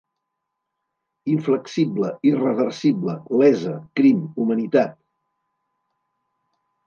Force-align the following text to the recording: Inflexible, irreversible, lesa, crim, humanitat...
Inflexible, 1.33 2.09
irreversible, 2.29 3.15
lesa, 3.41 3.75
crim, 3.99 4.25
humanitat... 4.45 4.99